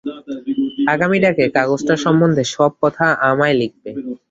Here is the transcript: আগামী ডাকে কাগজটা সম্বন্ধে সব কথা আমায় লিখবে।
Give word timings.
আগামী 0.93 1.17
ডাকে 1.23 1.45
কাগজটা 1.55 1.95
সম্বন্ধে 2.03 2.43
সব 2.55 2.71
কথা 2.83 3.05
আমায় 3.29 3.55
লিখবে। 3.61 3.89